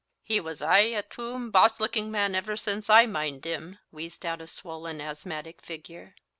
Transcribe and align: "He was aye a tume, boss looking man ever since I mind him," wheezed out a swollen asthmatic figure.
"He 0.23 0.39
was 0.39 0.63
aye 0.63 0.79
a 0.79 1.03
tume, 1.03 1.51
boss 1.51 1.79
looking 1.79 2.09
man 2.09 2.33
ever 2.33 2.57
since 2.57 2.89
I 2.89 3.05
mind 3.05 3.45
him," 3.45 3.77
wheezed 3.91 4.25
out 4.25 4.41
a 4.41 4.47
swollen 4.47 4.99
asthmatic 4.99 5.61
figure. 5.61 6.15